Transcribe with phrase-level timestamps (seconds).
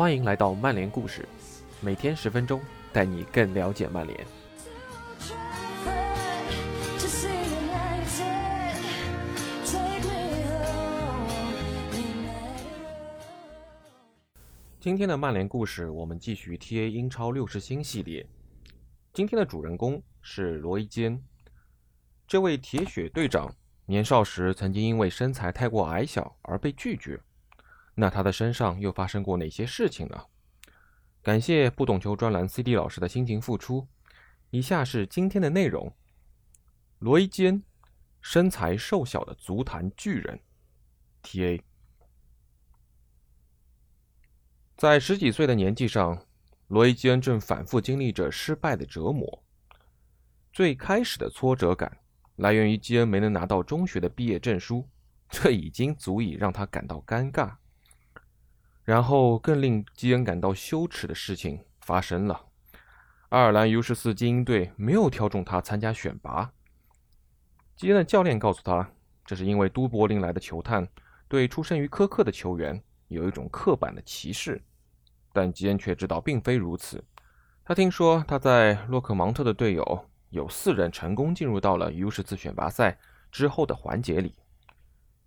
[0.00, 1.28] 欢迎来到曼联故事，
[1.82, 2.58] 每天十分钟，
[2.90, 4.18] 带你更了解曼联。
[14.80, 18.26] 今天的曼联故事，我们继续 TA 英超六十星系列。
[19.12, 21.22] 今天的主人公是罗伊坚，
[22.26, 23.54] 这位铁血队长
[23.84, 27.20] 年少时曾经因为身材太过矮小而被拒绝。
[28.00, 30.24] 那他的身上又发生过哪些事情呢？
[31.20, 33.86] 感谢不懂球专栏 CD 老师的辛勤付出。
[34.48, 35.94] 以下是今天的内容：
[37.00, 37.62] 罗伊坚，
[38.22, 40.40] 身材瘦小的足坛巨人
[41.22, 41.60] ，TA。
[44.78, 46.24] 在十几岁的年纪上，
[46.68, 49.44] 罗伊基恩正反复经历着失败的折磨。
[50.54, 51.98] 最开始的挫折感
[52.36, 54.88] 来源于基恩没能拿到中学的毕业证书，
[55.28, 57.54] 这已经足以让他感到尴尬。
[58.84, 62.46] 然后，更令基恩感到羞耻的事情发生了：
[63.28, 66.52] 爱尔兰 U 十四精英队没有挑中他参加选拔。
[67.76, 68.90] 基恩的教练告诉他，
[69.24, 70.88] 这是因为都柏林来的球探
[71.28, 74.60] 对出身于科克的球员有一种刻板的歧视。
[75.32, 77.04] 但基恩却知道并非如此。
[77.64, 82.98] 他听说他在洛克芒特的队友有四人成功进入到了 U 十四选拔赛
[83.30, 84.34] 之后的环节里，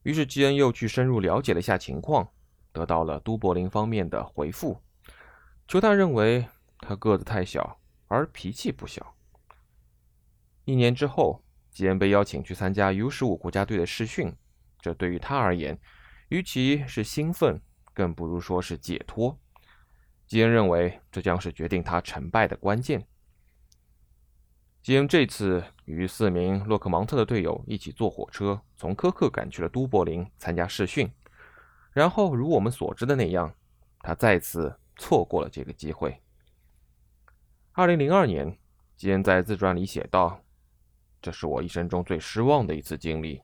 [0.02, 2.30] 于是基恩又去深入了解了一下情况，
[2.74, 4.82] 得到了都柏林方面的回复。
[5.66, 6.46] 球探认为
[6.80, 9.16] 他个子太小，而脾气不小。
[10.66, 14.36] 一年之后，吉恩被邀请去参加 U 十五国家队的试训，
[14.80, 15.80] 这对于他而言，
[16.28, 17.62] 与其是兴奋，
[17.94, 19.40] 更不如说是解脱。
[20.26, 23.06] 基恩认为这将是决定他成败的关键。
[24.82, 31.10] 基恩这次与四名洛克芒特的队友一起坐火车从科克赶去了都柏林参加试训，
[31.94, 33.54] 然后如我们所知的那样，
[34.00, 36.20] 他再次错过了这个机会。
[37.72, 38.58] 二零零二年，
[38.96, 40.42] 基恩在自传里写道
[41.22, 43.42] ：“这是我一生中最失望的一次经历，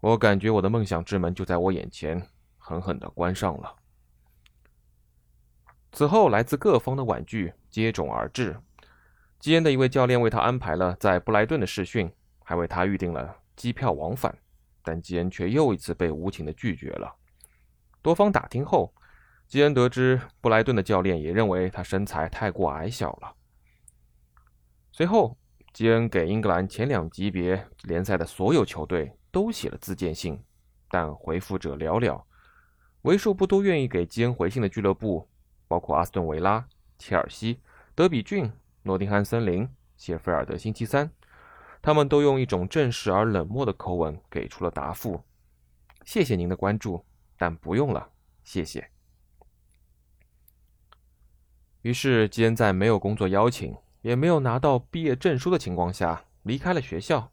[0.00, 3.76] 我感觉我的梦想之门就在我眼前狠狠地关上了。”
[5.92, 8.60] 此后，来自各方的婉拒接踵而至。
[9.38, 12.12] 基恩的一位教练为他安排了在布莱顿的试训，
[12.42, 14.36] 还为他预定了机票往返，
[14.82, 17.14] 但基恩却又一次被无情的拒绝了。
[18.06, 18.94] 多方打听后，
[19.48, 23.34] 基恩得知布莱顿的教练也认为他身材太过矮小了。
[24.92, 25.36] 随后，
[25.72, 30.40] 基恩给英格兰前两级别联赛的所有球队都写了自荐信，
[30.88, 32.22] 但回复者寥寥，
[33.02, 35.28] 为数不多愿意给基恩回信的俱乐部。
[35.66, 36.64] 包括阿斯顿维拉、
[36.96, 37.60] 切尔西、
[37.96, 38.48] 德比郡、
[38.84, 41.10] 诺丁汉森林、谢菲尔德星期三，
[41.82, 45.20] 他们都用一种正式而冷漠的口吻给出了答复
[46.06, 47.04] ：“谢谢您的关注，
[47.36, 48.10] 但不用了，
[48.42, 48.90] 谢谢。”
[51.82, 57.30] 于是基恩在没有工作邀请，也没有拿到毕业证书的情况下离开了学校。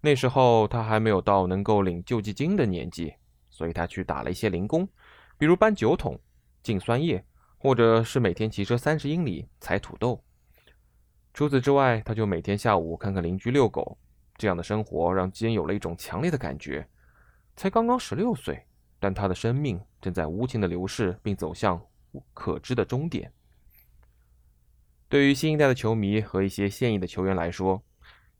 [0.00, 3.14] 那时候他还没有到能够领救济金的年纪，
[3.50, 4.88] 所以他去打了一些零工，
[5.36, 6.18] 比如搬酒桶、
[6.62, 7.24] 进酸液。
[7.58, 10.22] 或者是每天骑车三十英里采土豆。
[11.32, 13.98] 除此之外，他就每天下午看看邻居遛狗。
[14.36, 16.86] 这样的生活让基恩有了一种强烈的感觉：
[17.56, 18.62] 才刚刚十六岁，
[18.98, 21.80] 但他的生命正在无情的流逝，并走向
[22.34, 23.32] 可知的终点。
[25.08, 27.82] 对于新一代的球迷和一些现役的球员来说，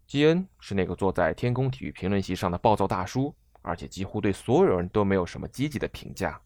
[0.07, 6.41] 基恩是那个坐在天空体育评论席上的暴躁大叔，而且几乎对所有人都没有什么积极的评价。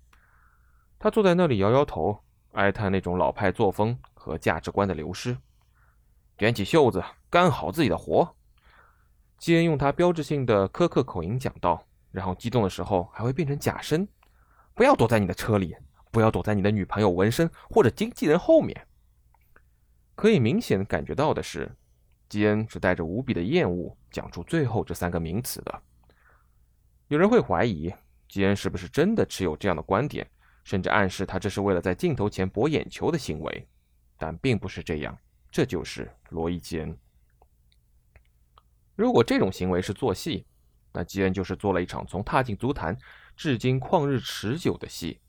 [0.99, 2.19] 他坐在那里摇摇头。
[2.55, 5.39] 哀叹那种老派作风和价值观的流失，
[6.37, 7.01] 卷起袖子
[7.31, 8.35] 干好自己的活。
[9.39, 14.07] 基恩用他标志性的苛刻口音讲道，然后激动的时候还会变成假声。
[14.75, 15.77] 不要躲在你的车里，
[16.11, 18.87] 不要躲在你的女朋友纹身或者经纪人后面。
[20.15, 21.71] 可以明显感觉到的是，
[22.29, 25.83] 基恩是带着无比的厌恶讲出最后这三个名词的。
[27.09, 27.93] 有人会怀疑，
[28.29, 30.29] 基恩是不是真的持有这样的观点？
[30.63, 33.67] 甚至暗示他这是为了在镜头前博眼球的行为，
[34.19, 35.19] 但并不是这样。
[35.51, 36.97] 这就是罗伊·基恩。
[38.95, 40.47] 如果这种行为是做戏，
[40.93, 42.97] 那基恩就是做了一场从踏进足坛
[43.37, 45.21] 至今旷日持久的戏。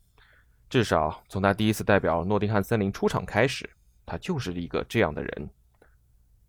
[0.68, 3.68] 至少从他第一次代表诺丁汉森林出场开始，
[4.06, 5.50] 他就是一个这样的人。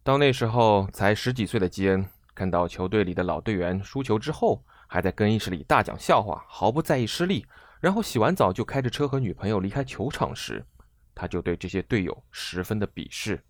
[0.01, 7.45] 当那时候才十几岁的基恩看到球队里的老队员输球之后，还在更衣室里大讲笑话，毫不在意失利。
[7.79, 10.65] 然后洗完澡就开着车和女朋友离开球场时，
[11.13, 13.43] 他就对这些队友十分的鄙视。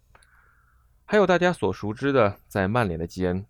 [1.05, 3.45] 还有大家所熟知的在曼联的基恩，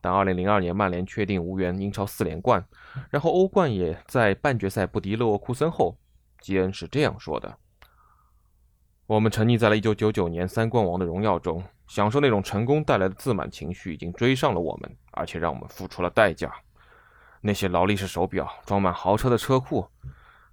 [0.00, 2.64] 当2002年曼联确定无缘英超四连冠，
[3.10, 5.98] 然后欧冠也在半决赛不敌勒沃库森后，
[6.40, 7.58] 基恩是这样说的
[9.06, 16.52] ：“我们沉溺在了1999年三冠王的荣耀中，享受那种成功带来的自满情绪，已经追上了我们，而且让我们付出了代价。
[17.40, 19.86] 那些劳力士手表，装满豪车的车库，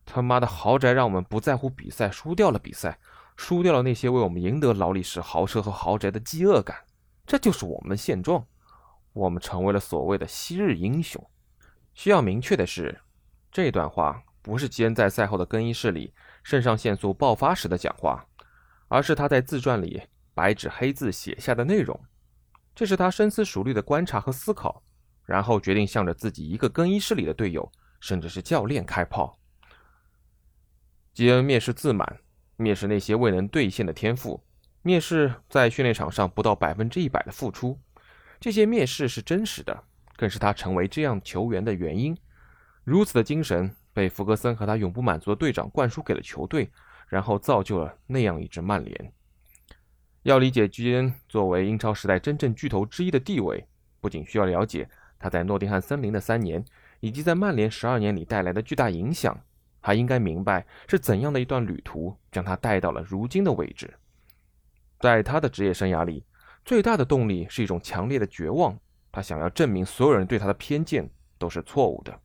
[0.06, 2.98] 他妈的豪宅，让我们不在乎比赛，输掉了比赛，
[3.36, 6.78] 输掉了那些为我们赢得劳力士豪车和豪宅的饥饿感。
[7.28, 8.46] 这就是我们的现状。
[9.16, 11.28] 我们成为了所谓的昔日英雄。
[11.96, 13.02] 需要明确的是，
[13.52, 16.14] 这段话不是基恩在赛后的更衣室里
[16.44, 18.28] 肾上腺素爆发时的讲话。
[18.88, 20.00] 而是他在自传里
[20.36, 22.00] 白纸黑字写下的内容，
[22.76, 24.84] 这是他深思熟虑的观察和思考，
[25.26, 27.70] 然后决定向着自己一个更衣室里的队友，
[28.00, 29.40] 甚至是教练开炮。
[31.14, 32.20] 基恩蔑视自满，
[32.60, 34.44] 蔑视那些未能兑现的天赋，
[34.84, 37.80] 蔑视在训练场上不到百分之一百的付出。
[38.40, 39.84] 这些蔑视是真实的，
[40.16, 42.18] 更是他成为这样球员的原因。
[42.84, 46.70] 如此的精神被弗格森和他永不满足的队长灌输给了球队。
[47.08, 49.14] 然后造就了那样一支曼联。
[50.24, 53.64] 要理解基恩作为英超时代真正巨头之一的地位，
[54.02, 54.90] 不仅需要了解
[55.20, 56.66] 他在诺丁汉森林的三年，
[57.02, 59.40] 以及在曼联十二年里带来的巨大影响，
[59.82, 63.94] 还应该明白是怎样的一段旅途将他带到了如今的位置。
[65.00, 66.26] 在他的职业生涯里，
[66.66, 68.78] 最大的动力是一种强烈的绝望，
[69.12, 72.20] 他想要证明所有人对他的偏见都是错误的。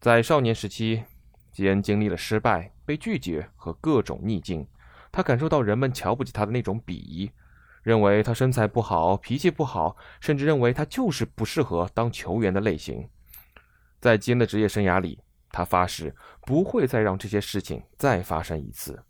[0.00, 1.04] 在少年时期。
[1.52, 4.66] 基恩经历了失败、被拒绝和各种逆境，
[5.12, 7.30] 他感受到人们瞧不起他的那种鄙夷，
[7.82, 13.06] 认为他身材不好、脾气不好，甚至认为他就是不适合当球员的类型。
[14.00, 15.20] 在基恩的职业生涯里，
[15.50, 19.04] 他发誓不会再让这些事情再发生一次。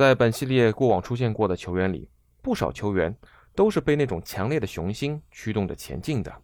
[0.00, 2.08] 在本系列过往出现过的球员里，
[2.40, 3.14] 不少球员
[3.54, 6.34] 都是被那种强烈的雄心驱动着前进的，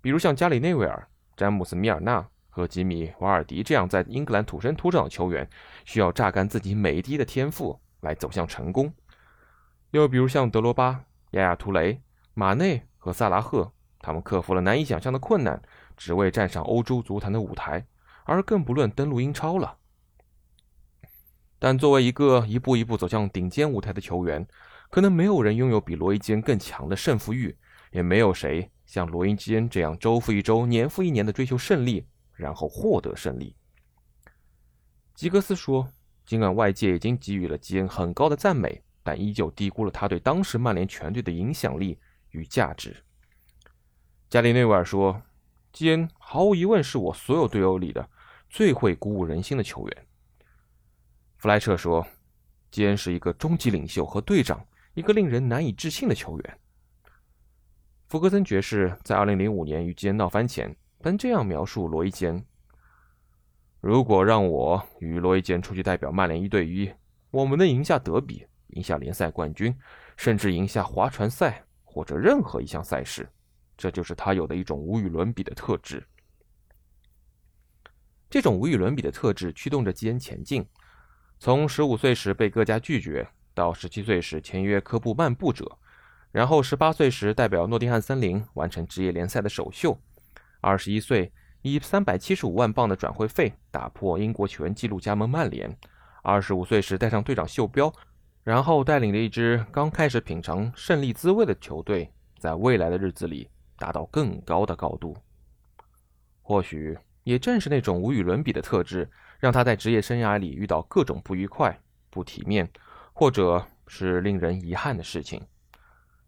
[0.00, 1.06] 比如像加里内维尔、
[1.36, 2.26] 詹姆斯·米尔纳。
[2.48, 5.46] 和吉米·瓦尔迪这样在英格兰土生土长的球员，
[5.84, 8.90] 需要榨干自己每一滴的天赋来走向成功。
[9.90, 12.00] 又比如像德罗巴、亚亚图雷、
[12.32, 13.70] 马内和萨拉赫，
[14.00, 15.60] 他们克服了难以想象的困难，
[15.96, 17.86] 只为站上欧洲足坛的舞台，
[18.24, 19.76] 而更不论登陆英超了。
[21.58, 24.46] 但作为一个一步一步走向顶尖舞台的球员，
[24.90, 27.56] 可能没有人拥有比罗伊·基恩更强的胜负欲，
[27.92, 32.06] 也没有谁像罗伊·基恩这样周复一周、年复一年的追求胜利。
[32.38, 33.56] 然后获得胜利。
[35.12, 35.88] 吉格斯说
[36.24, 41.98] ：“尽管外界已经给予了基恩很高的赞美，但依旧低估了他对当时曼联全队的影响力
[42.30, 42.96] 与价值。”
[44.30, 45.20] 加里内维尔说
[45.72, 48.08] ：“基恩毫无疑问是我所有队友里的
[48.48, 50.06] 最会鼓舞人心的球员。”
[51.38, 52.04] 弗莱彻说
[52.70, 56.58] ：“基恩是一个终极领袖和队长，一个令人难以置信的球员。”
[58.08, 60.76] 福格森爵士在2005年与基恩闹翻前。
[61.00, 62.44] 曾这样描述罗伊·坚：
[63.80, 66.92] 如果让我与罗伊·坚出去代表曼联一对一，
[67.30, 69.72] 我们能赢下德比，赢下联赛冠军，
[70.16, 73.26] 甚至赢下划船赛或者任何一项赛事。
[73.76, 76.04] 这就是他有的一种无与伦比的特质。
[78.28, 80.66] 这种无与伦比的特质驱动着基恩前进。
[81.40, 85.78] 从十五岁时被各家拒绝，到十七岁时签约科布漫步者，
[86.32, 89.96] 然后十八岁时代表诺丁汉森林完成职业联赛的首秀。
[90.60, 91.32] 二十一岁，
[91.62, 95.74] 以三百七十五万镑的转会费打破英国球员纪录加盟曼联。
[96.24, 97.92] 二十五岁时戴上队长袖标，
[98.42, 105.16] 然后带领着一支刚开始品尝胜利滋味的球队，在未来的日子里达到更高的高度。
[106.42, 111.80] 或许也正是那种无与伦比的特质，让他在职业生涯里遇到各种不愉快、
[112.10, 112.68] 不体面，
[113.12, 115.40] 或者是令人遗憾的事情。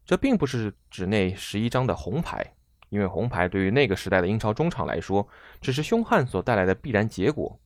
[0.04, 2.54] 这并不是指那十一张的红牌。
[2.88, 5.28] 因为红牌对于那个时代的英超中场来说，
[5.60, 7.56] 只是凶悍所带来的必然结果。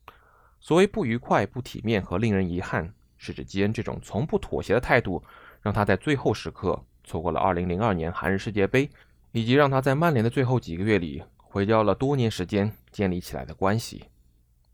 [0.60, 5.24] 所谓不愉快、不体面和令人遗憾，是指基恩这种从不妥协的态度，
[5.62, 8.90] 让他在最后时刻错过了2002年韩日世界杯，
[9.32, 14.04] 以及让他在曼联的最后几个月里毁掉了多年时间建立起来的关系。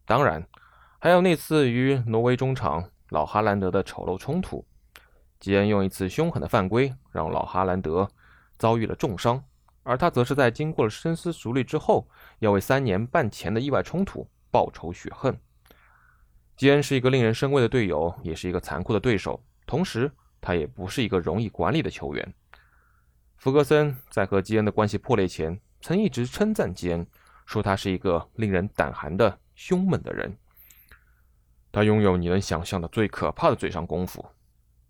[0.05, 0.45] 当然，
[1.03, 4.63] 还有那次与挪威中场老哈兰德的丑陋冲突，
[5.39, 8.07] 基恩用一次凶狠的犯规让老哈兰德
[8.59, 9.43] 遭遇了重伤。
[9.83, 12.07] 而他则是在经过了深思熟虑之后，
[12.41, 15.35] 要为三年半前的意外冲突报仇雪恨。
[16.55, 22.35] 基恩是一个令人生畏的队友，也是一个残酷的对手，同时他也不是一个容易管理的球员。
[23.39, 27.07] 福格森在和基恩的关系破裂前，曾一直称赞基恩，
[27.47, 30.37] 说他是一个令人胆寒的凶猛的人。
[31.73, 34.25] 他拥有你能想象的最可怕的嘴上功夫，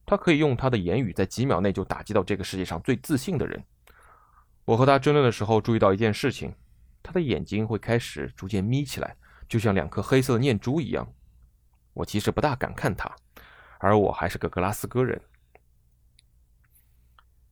[0.06, 3.62] 他可以用他的言语在几秒内就打击到这个世界上最自信的人。
[4.64, 6.54] 我和他争论的时候，注意到一件事情：
[7.02, 9.16] 他的眼睛会开始逐渐眯起来，
[9.48, 11.12] 就像两颗黑色的念珠一样。
[11.92, 13.14] 我其实不大敢看他，
[13.78, 15.20] 而我还是个格拉斯哥人。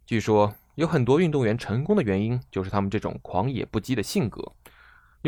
[0.07, 4.55] 据说有很多运动员成功的原因就是他们这种狂野不羁的性格。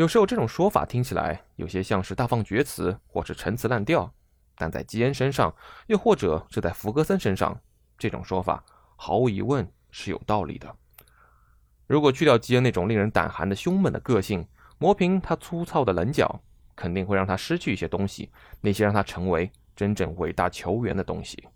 [0.01, 4.11] 有时候这种说法听起来有些像是大放厥词或是陈词滥调，
[4.55, 5.55] 但在基恩身上，
[5.85, 7.55] 又或者是在弗格森身上，
[7.99, 8.65] 这种说法
[8.95, 10.75] 毫无疑问是有道理的。
[11.85, 14.43] 如果去掉基恩那种令人胆寒的凶猛的个性，
[14.79, 16.41] 磨平他粗糙的棱角，
[16.75, 21.47] 肯定会让他失去一些东西，那些让他成为真正伟大球员的东西。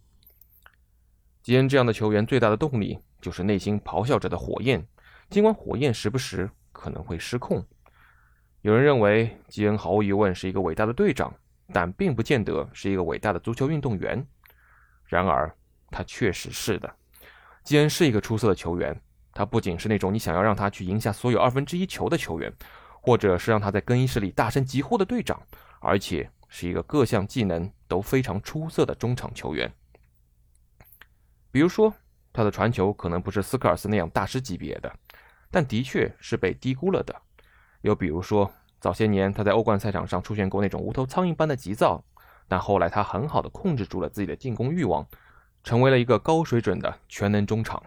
[1.42, 4.86] 基恩这样的球员最大的动力就是内心咆哮着的火焰，
[5.32, 7.66] 尽管火焰时不时可能会失控。
[8.66, 11.32] 有人认为基恩毫无疑问是一个伟大的队长，
[11.72, 14.26] 但并不见得是一个伟大的足球运动员。
[15.06, 15.56] 然而，
[15.92, 16.92] 他确实是的。
[17.64, 19.00] 基恩是一个出色的球员。
[19.36, 22.52] 他不仅是那种你想要让他去赢下所有二分之一球的球员，
[23.04, 25.40] 或者是让他在更衣室里大声疾呼的队长，
[25.80, 29.72] 而且是一个各项技能都非常出色的中场球员。
[31.52, 31.94] 比如说，
[32.34, 34.92] 他的传球可能不是斯科尔斯那样大师级别的，
[35.52, 37.16] 但的确是被低估了的。
[37.86, 42.04] 又比如说，早些年他在欧冠赛场上出现过那种无头苍蝇般的急躁，
[42.48, 45.08] 但后来他很好的控制住了自己的进攻欲望，
[45.63, 47.84] 成为了一个高水准的全能中场。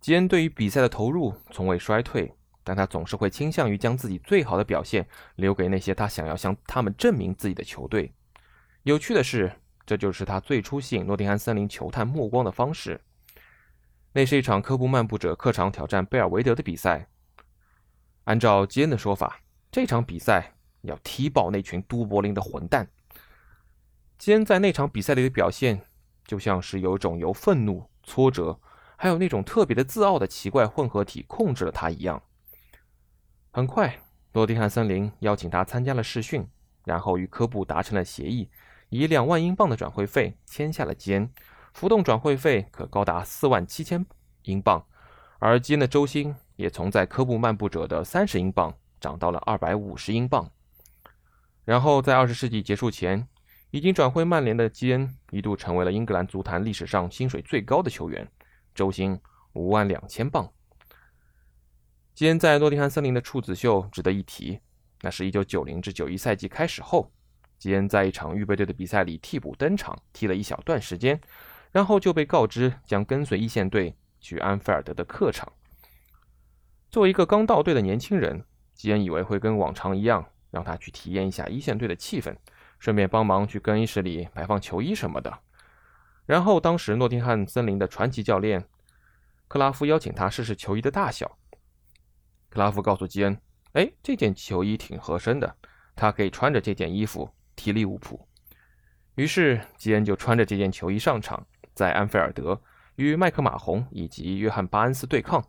[0.00, 8.12] 吉恩对于比赛的投入从未衰退，但他总是会倾向于将自己最好的表现留给那些他想要向他们证明自己的球队。
[8.84, 9.50] 有趣的是，
[9.84, 13.00] 这就是他最初吸引诺丁汉森林球探目光的方式。
[14.12, 17.08] 那是一场科布漫步者客场挑战贝尔维德的比赛。
[18.26, 19.40] 按照吉恩的说法，
[19.72, 20.52] 这场比赛
[20.82, 22.88] 要踢爆那群都柏林的混蛋。
[24.18, 25.82] 吉恩在那场比赛里的表现，
[26.24, 28.60] 就像是有种由愤怒、挫折。
[28.98, 32.22] 还有那种特别的自傲的奇怪混合体控制了他一样。
[33.50, 33.98] 很快，
[34.32, 36.48] 诺丁汉森林邀请他参加了试训，
[36.84, 38.48] 然后与科布达成了协议，
[38.88, 41.30] 以两万英镑的转会费签下了基恩，
[41.74, 44.06] 浮动转会费可高达四万七千
[44.44, 44.86] 英镑，
[45.40, 50.50] 而基恩的周薪也从在科布漫步者的三十英镑涨到了二百五十英镑。
[51.64, 53.26] 然后，在二十世纪结束前，
[53.70, 58.26] 已经转会曼联的基恩一度成为了英格兰足坛历史上薪水最高的球员。
[58.74, 59.18] 周薪
[59.54, 60.52] 五万两千镑。
[62.14, 64.60] 基恩在诺丁汉森林的处子秀值得一提，
[65.02, 67.10] 那是一九九零至九一赛季开始后，
[67.58, 71.20] 基恩在一场预备队的比赛里替补登场，踢了一小段时间，
[71.72, 75.52] 然后就被告知将跟随一线队去安菲尔德的客场。
[76.90, 82.34] 作为一个刚到队的年轻人，基恩以为会跟往常一样，让他去体验一下一线队的气氛，
[82.78, 85.40] 顺便帮忙去更衣室里摆放球衣什么的。
[86.24, 88.64] 然后，当时诺丁汉森林的传奇教练
[89.48, 91.38] 克拉夫邀请他试试球衣的大小。
[92.48, 93.38] 克拉夫告诉基恩
[93.74, 95.56] ：“哎，这件球衣挺合身的，
[95.94, 98.26] 他可以穿着这件衣服踢利物浦。”
[99.16, 102.60] 于是，基恩就穿着这件球衣上场，在安菲尔德
[102.96, 105.44] 与麦克马洪以及约翰巴恩斯对抗。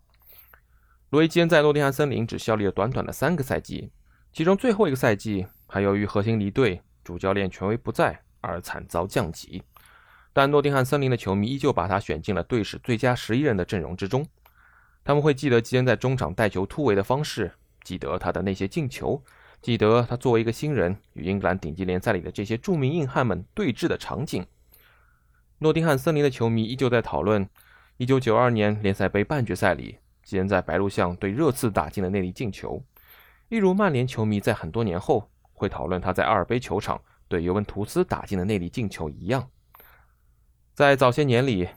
[1.10, 3.90] 罗伊·基恩在诺丁汉森林只效力了短短的三个赛季，
[4.34, 9.64] 其中最后一个赛季还由于核心离队、主教练权威不在而惨遭降级。
[10.34, 14.28] 但诺丁汉森林的球迷依旧把他选进了队史最佳十一人的阵容之中。
[15.06, 19.24] 他们会记得基恩在中场带球突围的方式，记得他的那些进球，
[19.62, 24.46] 记得他作为一个新人与英格兰顶级联赛里的这些著名硬汉们对峙的场景。
[25.60, 27.48] 诺丁汉森林的球迷依旧在讨论
[28.00, 32.84] 1992年联赛杯半决赛里基恩在白鹿巷对热刺打进的那粒进球，
[33.48, 39.50] 一如曼联球迷在很多年后会讨论他在阿尔卑球场对尤文图斯打进的那粒进球一样。
[40.74, 41.70] 在早些年里，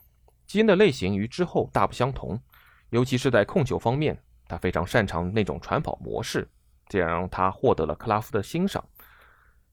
[0.49, 2.43] 基恩的类型与之后大不相同，
[2.89, 6.49] 尤其是在控球方面，他非常擅长那种传跑模式，
[6.89, 8.85] 这样让他获得了克拉夫的欣赏。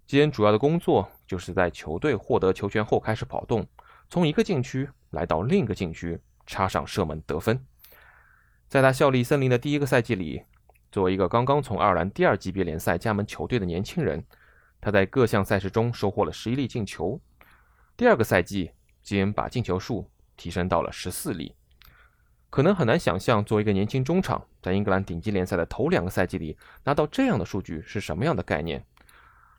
[0.06, 3.66] 基恩主要的工作就是在球队获得球权后开始跑动，
[4.08, 7.60] 从一个禁区来到另一个禁区，插上射门得分。
[8.68, 10.44] 在他效力森林的第一个赛季里，
[10.92, 14.24] 作为一个刚刚从爱尔兰第二级别联赛加盟球队的年轻人，
[14.82, 17.20] 他在各项赛事中收获了十一粒进球。
[17.96, 18.72] 第二个赛季。
[19.04, 21.56] 吉恩把进球数提升到了十四粒，
[22.50, 28.84] 可能很难想象，作为一个年轻中场，在英格兰顶级联赛的头两个赛季里拿到这样的数据是什么样的概念？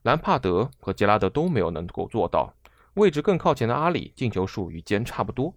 [0.03, 2.53] 兰帕德和杰拉德都没有能够做到，
[2.93, 5.55] 位置更靠前的阿里进球数与吉恩差不多。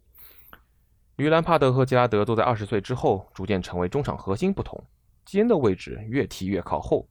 [1.22, 4.84] 与兰帕德和杰拉德都在二十岁之后逐渐成为中场核心不同，
[5.24, 7.08] 基恩的位置越踢越靠后。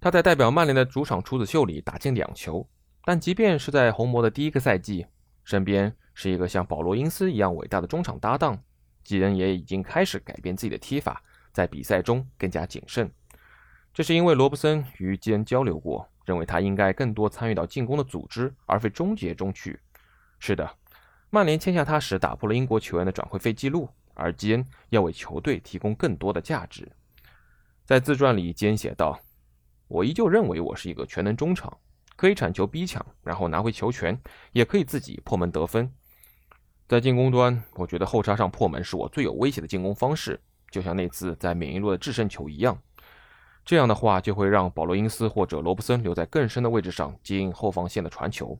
[0.00, 2.66] 他在代表曼联的主场处子秀里打进两球，
[3.04, 5.04] 但即便是在红魔的第一个赛季。
[5.44, 8.58] 身边是一个像保罗·因斯一样伟大的中场搭档，
[9.04, 13.10] 基恩也已经开始改变自己的踢法，在比赛中更加谨慎。
[13.92, 19.78] 这是因为罗伯森与基恩交流过，认为他应该更多参与到进攻的组织，而非终结中去。
[20.38, 20.70] 是的，
[21.30, 26.90] 曼联签下他时打破了英国球员的转会费记录，而基恩要为球队提供更多的价值。
[27.84, 29.20] 在自传里，基恩写道
[29.88, 31.76] ：“我依旧认为我是一个全能中场，
[32.16, 34.18] 可以铲球逼抢，然后拿回球权，
[34.52, 35.92] 也可以自己破门得分。
[36.86, 42.78] 在进攻端，我觉得后插上破门是我最有威胁的进攻方式，就像那次在缅因路的制胜球一样。
[43.66, 48.58] 这样的话，就会让保罗·因斯或者罗布森留在更深的位置上接应后防线的传球。”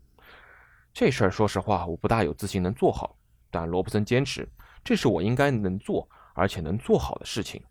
[0.93, 3.17] 这事儿，说实话，我不大有自信能做好。
[3.51, 4.49] 但罗伯森坚持，
[4.85, 7.63] 这是我应该能做，而且能做好的事情。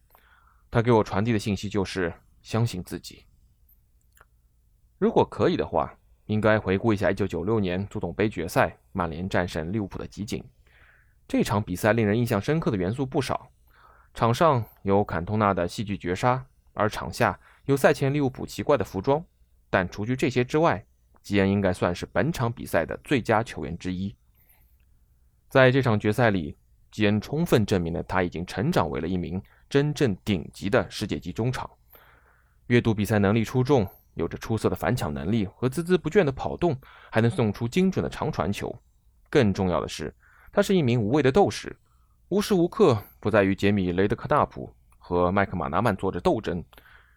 [0.72, 3.26] 他给我传递的信息就是相信自己。
[4.98, 5.94] 如果可以的话，
[6.26, 10.44] 应该回顾一下1996年足总杯决赛，曼联战胜利物浦的集锦。
[11.28, 13.50] 这场比赛令人印象深刻的元素不少，
[14.14, 16.44] 场上有坎通纳的戏剧绝杀，
[16.74, 19.24] 而场下有赛前利物浦奇怪的服装。
[19.70, 20.86] 但除去这些之外，
[21.28, 24.16] 吉恩应该算是本场比赛的最佳球员之一。
[25.50, 26.56] 在这场决赛里，
[26.90, 31.70] 吉恩充分证明了他已经成长为了一名真正顶级的世界级中场。
[32.68, 36.74] 阅读比赛能力出众，有着出色的反抢能力和孜孜不倦的跑动，
[37.12, 38.74] 还能送出精准的长传球。
[39.30, 40.16] 更重要的是，
[40.54, 41.76] 他是一名无畏的斗士，
[42.30, 46.64] 无时无刻不在与杰米·雷德克纳普和麦克马纳曼做着斗争，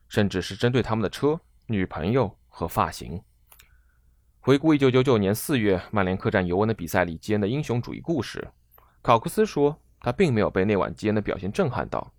[0.08, 3.22] 甚至是针对他们的车、女朋友和发型。
[4.42, 8.48] 回顾1999年4月曼联客战尤文的比赛里基恩的英雄主义故事，
[9.02, 12.10] 考克斯说他并没有被那晚基恩的表现震撼到。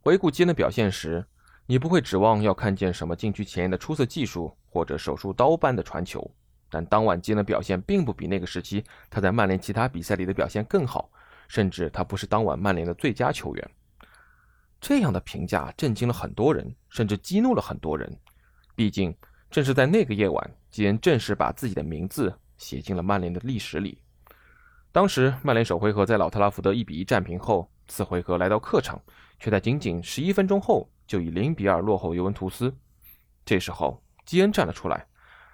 [0.00, 1.24] 回顾基恩的表现时，
[1.64, 6.30] 你不会指望要看见什么禁区前沿的出色技术或者手术刀般的传球，
[6.68, 11.10] 但当晚基恩的表现并不比那个时期他在曼联其他比赛里的表现更好，
[11.48, 13.70] 甚至他不是当晚曼联的最佳球员。
[14.82, 18.14] 这样的评价震惊了很多人，甚至激怒了很多人。
[18.76, 19.16] 毕竟。
[19.50, 23.98] 正是在那个夜晚，基恩正式把自己的名字写进了曼联的历史里。
[24.92, 29.00] 当时，曼联首回合在老特拉福德一比一战平后，次回合来到客场，
[29.38, 32.74] 却在仅仅十一分钟后就以零比二落后尤文图斯。
[33.44, 35.06] 这时候，基恩站了出来，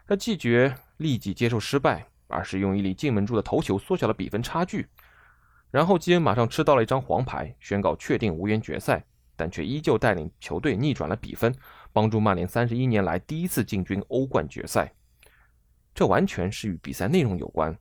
[0.09, 4.89] 他拒绝立即接受失败，而是用一粒进门柱的头球缩小了比分差距。
[5.71, 9.05] 然后，基恩马上吃到了一张黄牌，宣告确定无缘决赛，
[9.37, 11.55] 但却依旧带领球队逆转了比分。
[11.95, 14.93] 帮助曼联三十一年来第一次进军欧冠决赛，
[15.95, 17.75] 这完全是与比赛内容有关。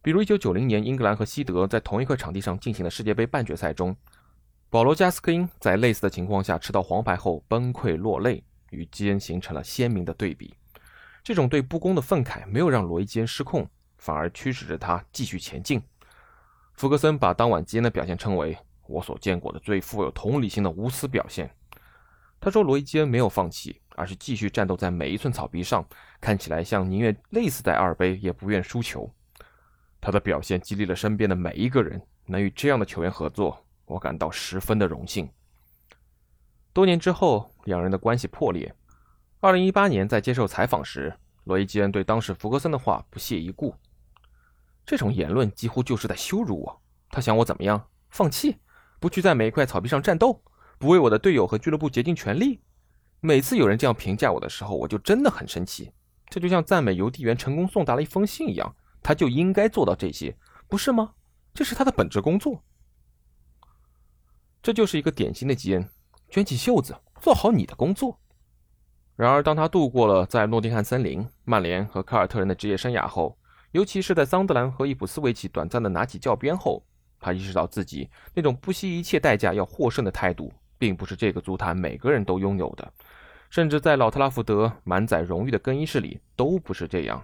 [0.00, 3.94] 比如，一九九零年英格兰和西德在同一块场地上进行的世界杯半决赛中，
[4.70, 10.54] 保罗·加斯科因在类似的情况下吃到黄牌后崩溃落泪，与基恩形成了鲜明的对比。
[11.22, 15.82] 这种对不公的愤慨没有让罗伊·基恩失控，反而驱使着他继续前进。
[16.72, 18.56] 福格森把当晚基恩的表现称为
[18.88, 21.50] “我所见过的最富有同理心的无私表现”。
[22.40, 25.84] 他说：“罗伊·基恩没有放弃，而是继续战斗在每一寸草皮上，
[26.20, 29.12] 看起来像宁愿累死在二杯也不愿输球。
[30.00, 35.28] 他的表现激励了身边的每一个人，能与这样的球员合作，我感到十分的荣幸。”
[36.72, 38.72] 多年之后，两人的关系破裂。
[39.40, 43.74] 二零一八年在接受采访时，罗伊·基恩对当时福格森的话不屑一顾
[44.86, 46.82] ：“这种言论几乎就是在羞辱我。
[47.10, 47.88] 他想我怎么样？
[48.10, 48.58] 放弃？
[49.00, 50.40] 不去在每一块草皮上战斗？”
[50.78, 52.60] 不为我的队友和俱乐部竭尽全力。
[53.20, 55.92] 每次有人这样评价我的时候，我就真的很生气。
[56.28, 60.36] 这就像赞美邮递员成功送达了一封信一样，他就应该做到这些，
[60.68, 61.14] 不是吗？
[61.52, 62.62] 这是他的本职工作。
[64.62, 65.88] 这就是一个典型的基恩，
[66.28, 68.20] 卷起袖子做好你的工作。
[69.16, 73.36] 然而，当他度过了在诺丁汉森林、曼联和凯尔特人的职业生涯后，
[73.72, 76.86] 尤其是在桑德兰和伊普斯维奇短暂的拿起教鞭后，
[77.18, 80.52] 他意识到自己那种不惜一切代价要获胜的态度。
[80.78, 82.92] 并不是这个足坛每个人都拥有的，
[83.50, 87.22] 甚至在老特拉福德满载荣誉的更衣室里都不是这样。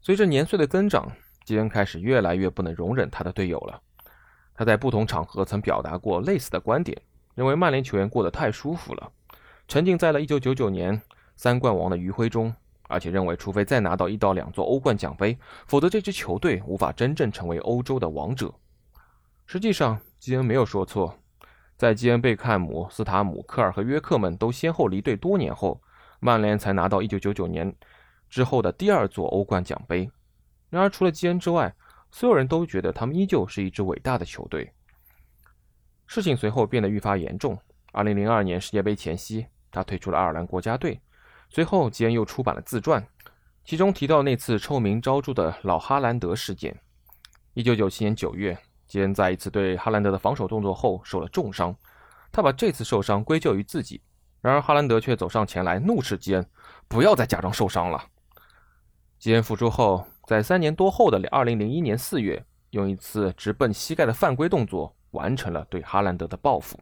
[0.00, 1.10] 随着年岁的增长，
[1.44, 3.80] 基恩开始越来越不能容忍他的队友了。
[4.54, 7.00] 他在不同场合曾表达过类似的观点，
[7.34, 9.10] 认为曼联球员过得太舒服了，
[9.66, 11.02] 沉浸在了1999年
[11.36, 12.54] 三冠王的余晖中，
[12.88, 18.54] 而且认为除非再拿到一到两座欧冠奖杯，否则这支球队无法真正成为欧洲的王者。
[19.46, 21.18] 实际上，基恩没有说错。
[21.84, 25.78] 在基恩·贝克汉姆、斯塔姆、科尔和约克们都先后离队多年后，
[26.18, 27.76] 曼联才拿到1999年
[28.30, 30.10] 之后的第二座欧冠奖杯。
[30.70, 31.74] 然而，除了基恩之外，
[32.10, 34.72] 所有人都觉得他们依旧是一支伟大的球队。
[36.06, 37.54] 事情随后变得愈发严重。
[37.92, 40.98] 2002年世界杯前夕，他退出了爱尔兰国家队。
[41.50, 43.06] 随后，基恩又出版了自传，
[43.62, 46.74] 其中提到那次臭名昭著的老哈兰德事件。
[47.56, 48.58] 1997年9月。
[48.94, 51.74] 基恩在一次对哈兰德的防守动作后受了重伤，
[52.30, 54.00] 他把这次受伤归咎于自己，
[54.40, 56.48] 然而哈兰德却走上前来，怒斥基恩
[56.86, 58.00] ：“不要再假装受伤了。”
[59.18, 66.78] 基恩复出后，在三年多后的二零零一年四月，用一次直奔膝盖的犯规动作，完成了对哈兰德的报复。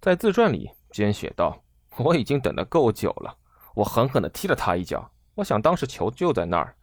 [0.00, 1.60] 在自传里，基恩写道
[1.98, 3.36] ：“我已经等得够久了，
[3.74, 5.10] 我狠狠地踢了他一脚。
[5.34, 6.76] 我想当时球就在那儿，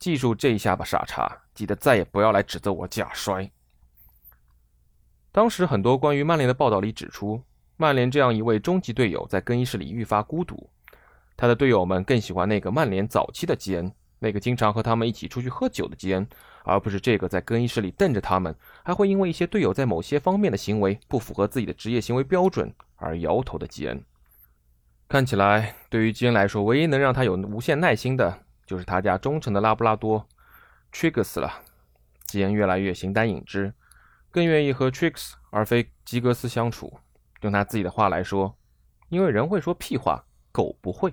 [0.00, 1.30] 记住这一下吧，傻叉！
[1.54, 3.48] 记得再也不要来指责我假摔。”
[5.30, 7.40] 当时很多关于曼联的报道里指出，
[7.76, 10.68] 曼联这样一位终极队友在更衣室里愈发孤独，
[11.36, 16.26] 他的队友们更喜欢那个曼联早期的基恩，那个经常和他们一起出去喝酒的基恩。
[16.62, 24.04] 而不是这个在更衣室里瞪着他们，还会因为一些队友在某些方面的行为不符合自己的职业行为标准而摇头的基恩。
[25.08, 30.28] 看起来，对于基恩来说，唯一能让他有无限耐心的，就是他家忠诚的拉布拉多
[30.92, 31.62] ，Triggs 了。
[32.26, 33.74] 基恩越来越形单影只，
[34.30, 37.00] 更愿意和 Triggs 而非基格斯相处。
[37.40, 38.56] 用他自己的话来说，
[39.08, 41.12] 因为人会说屁话，狗不会。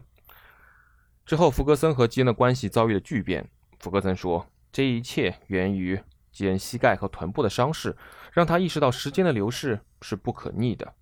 [1.25, 3.49] 之后，福格森和基恩的关系遭遇了巨变。
[3.79, 4.45] 福格森说。
[4.69, 5.99] 这一切源于
[6.31, 7.97] 基恩膝盖和臀部的伤势，
[8.31, 10.93] 让他意识到时间的流逝是不可逆的。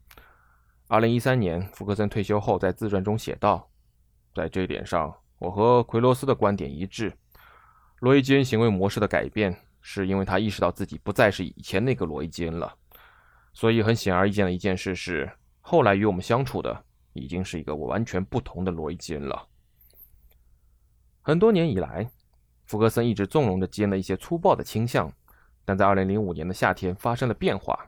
[0.88, 3.70] 二零一三年，福格森退休后，在自传中写道
[4.34, 7.12] ：“在这一点上，我和奎罗斯的观点一致。
[8.00, 12.76] 罗伊·基恩行为模式的改变，是因为他意识到自己不再是以前那个罗伊·基恩了。
[13.54, 19.48] 所以，很显而易见的一件事是，后来与我们相处的已经是一个完全不同的罗伊·基恩了。
[21.22, 22.10] 很多年以来。”
[22.68, 25.14] 福格森一直纵容着基恩的一些粗暴的倾向，
[25.64, 27.80] 但在2005年的夏天发生了变化。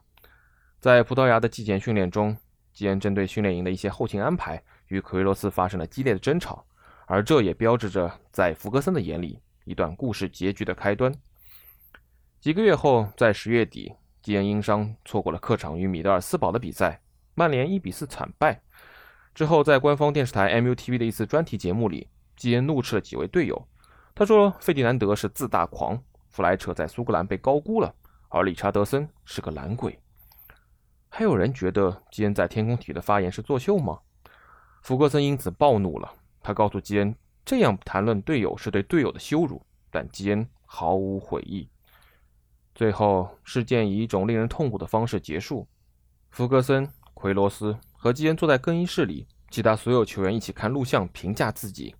[0.80, 2.38] 在葡萄牙的季前训练中，
[2.74, 6.64] 基恩针对训练营的一些后勤安排与奎罗斯发生了激烈的争吵，
[7.08, 11.12] 而这也标志着在福格森的眼里一段故事结局的开端。
[12.40, 17.02] 几个月后，在十月底，基恩因伤错过了客场与米德尔斯堡的比赛，
[17.34, 18.62] 曼联1比4惨败。
[19.34, 23.68] 之后，在官方电视台 MUTV 的一次专题节目里，基恩怒斥了几位队友。
[24.14, 27.94] 他说：“费迪南德是自大狂，弗莱彻在苏格兰被高估了，
[28.30, 29.98] 而理查德森是个懒鬼。”
[31.10, 34.00] 还有人觉得基恩在天空体育的发言是作秀吗？
[34.82, 36.14] 福格森因此暴怒了，
[36.48, 41.68] 他告诉基恩，这样谈论队友是对队友的羞辱，但基恩毫无悔意。
[42.74, 45.68] 最后，事件以一种令人痛苦的方式结束。
[46.30, 51.94] 福格森、奎罗斯和基恩坐在更衣室里，其他所有球员一起看录像，评价自己。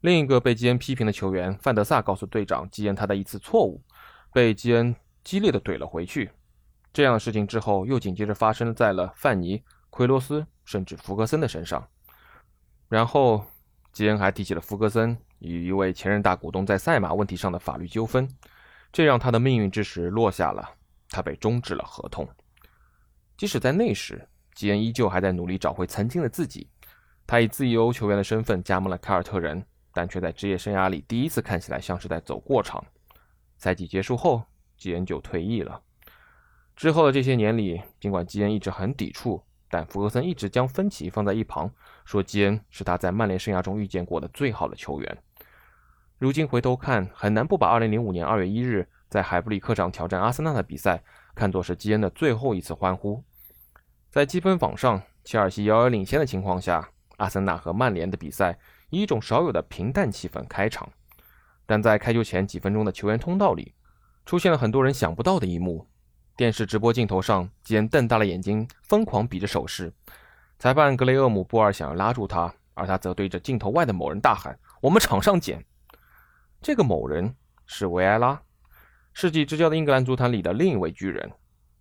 [0.00, 3.80] 另一个被基恩批评的球员范德萨告诉队长基恩他的一次错误，
[4.32, 6.32] 被基恩激烈的怼了回去。
[6.92, 11.86] 这样的事情之后又紧接着发生在了范尼、奎罗斯甚至福格森的身上。
[12.88, 13.44] 然后
[13.92, 18.28] 基恩还提起了福格森与一位前任大股东在赛马问题上的法律纠纷，
[18.92, 20.68] 这让他的命运之石落下了，
[21.08, 22.28] 他被终止了合同。
[23.36, 26.68] 即使在那时，基恩依旧还在努力找回曾经的自己，
[27.26, 29.64] 他以自由球员的身份加盟了凯尔特人。
[29.92, 32.80] 但却在职业生涯里第一次看起来像是在走过场。
[33.56, 34.40] 赛季结束后，
[34.76, 35.82] 基恩就退役了。
[36.76, 41.68] 之后的这些年里，尽管基恩一直很抵触，但福格森一直将分歧放在一旁，
[42.10, 45.18] 说基恩是他在曼联生涯中遇见过的最好的球员。
[46.18, 51.04] 如今回头看，很难不把2005年2月1日在海布里客场挑战阿森纳的比赛
[51.36, 53.22] 看作是基恩的最后一次欢呼。
[54.10, 58.58] 在积分榜上，切尔西遥遥领先的情况下，阿森纳和曼联的比赛。
[58.88, 60.92] 以一种少有的平淡气氛开场，
[61.64, 63.72] 但在开球前几分钟的球员通道里，
[64.26, 65.86] 出现了很多人想不到的一幕。
[66.36, 69.92] 电视直播镜头上，基恩瞪大了眼睛，疯狂比着手势。
[70.60, 75.64] 裁判格雷厄姆·波尔想要拉住他，而他则对着镜头外的某人大喊：“我们场上见！”
[76.60, 78.38] 这个某人是维埃拉，
[79.14, 81.32] 世纪之交的英格兰足坛里的另一位巨人。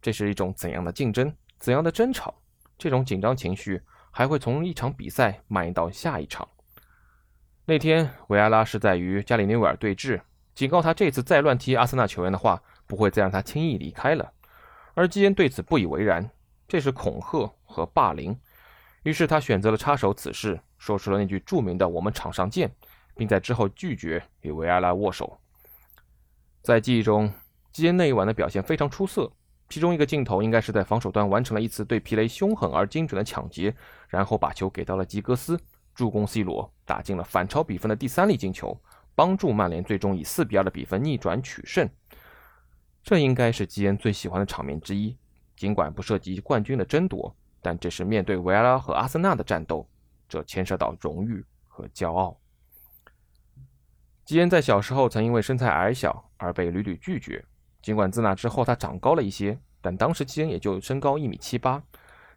[0.02, 1.36] 这是一种怎样的竞争？
[1.60, 2.34] 怎样的争吵？
[2.78, 6.48] 这种紧张情绪还会从一场比赛蔓延到下一场。
[7.66, 10.22] 那天，维埃拉是在与加里内维尔对峙，
[10.56, 14.32] 警告他这次再乱踢阿森纳球员的话，不会再让他轻易离开了。
[14.94, 16.32] 而基恩对此不以为然，
[16.66, 18.40] 这是恐吓和霸凌。
[19.04, 22.72] 于是他选择了插手此事，说出了那句著名的“我们场上见”，
[23.16, 25.40] 并在之后拒绝与维埃拉握手。
[26.62, 27.32] 在记忆中，
[27.72, 29.32] 基恩那一晚的表现非常出色，
[29.70, 33.74] 其中一个镜头应该是在防守端完成了一次对皮雷凶狠而精准的抢劫，
[34.08, 35.60] 然后把球给到了吉格斯。
[35.96, 38.80] 助攻 C 罗打进了反超比分的第三粒进球，
[39.16, 41.90] 帮助曼联最终以四比二的比分逆转取胜。
[43.04, 45.18] 这应该是基恩最喜欢的场面之一。
[45.58, 49.88] 尽管不涉及冠军的争夺，但这是面对维埃拉和阿森纳的战斗，
[50.28, 52.38] 这牵涉到荣誉和骄傲。
[54.26, 57.44] 基恩在小时候曾因为身材矮小而被屡屡拒绝，
[57.82, 61.82] 尽管自那之后他长高了一些，但当时基恩也就身高一米七八，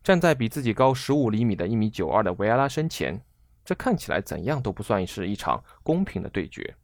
[0.02, 3.22] 站在比自己高十五厘米的一米九二的维埃拉身前，
[3.64, 6.74] 这看起来怎样都不算是一场公平的对决。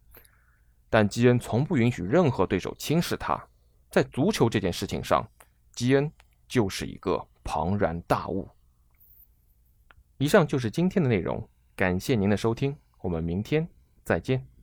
[0.91, 3.43] 但基恩从不允许任何对手轻视他，
[3.91, 5.27] 在足球这件事情上，
[5.73, 6.11] 基恩
[6.47, 8.47] 就是一个庞然大物。
[10.19, 13.67] 以上就是今天的内容感谢您的收听我们明天
[14.05, 14.58] 再见。